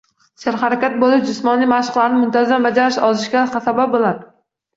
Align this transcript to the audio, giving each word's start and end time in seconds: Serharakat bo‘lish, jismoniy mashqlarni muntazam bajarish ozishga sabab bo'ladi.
Serharakat 0.43 0.95
bo‘lish, 1.03 1.21
jismoniy 1.31 1.69
mashqlarni 1.73 2.17
muntazam 2.23 2.67
bajarish 2.69 2.99
ozishga 3.11 3.45
sabab 3.69 3.95
bo'ladi. 3.95 4.27